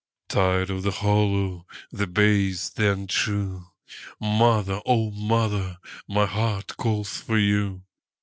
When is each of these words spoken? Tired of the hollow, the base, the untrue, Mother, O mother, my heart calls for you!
Tired 0.29 0.71
of 0.71 0.81
the 0.81 0.89
hollow, 0.89 1.67
the 1.91 2.07
base, 2.07 2.69
the 2.69 2.91
untrue, 2.93 3.67
Mother, 4.19 4.81
O 4.83 5.11
mother, 5.11 5.77
my 6.07 6.25
heart 6.25 6.75
calls 6.77 7.17
for 7.19 7.37
you! 7.37 7.83